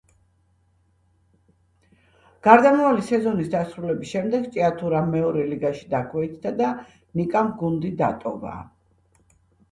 გარდამავალი 2.47 3.03
სეზონის 3.09 3.51
დასრულების 3.55 4.13
შემდეგ 4.15 4.47
„ჭიათურა“ 4.55 5.01
მეორე 5.09 5.43
ლიგაში 5.51 5.85
დაქვეითდა 5.91 6.55
და 6.63 6.71
ნიკამ 7.21 7.53
გუნდი 7.61 7.93
დატოვა. 8.01 8.55